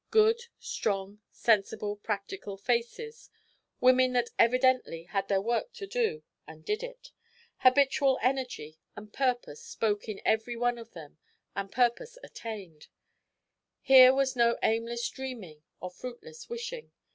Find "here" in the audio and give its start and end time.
13.79-14.11